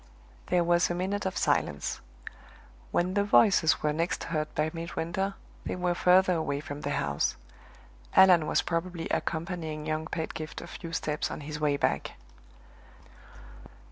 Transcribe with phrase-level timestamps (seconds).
[0.47, 2.01] There was a minute of silence.
[2.89, 7.35] When the voices were next heard by Midwinter, they were further away from the house
[8.15, 12.13] Allan was probably accompanying young Pedgift a few steps on his way back.